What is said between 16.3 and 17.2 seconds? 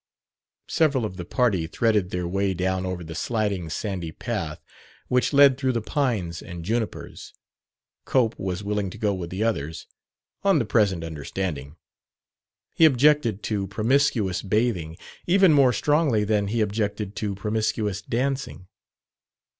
he objected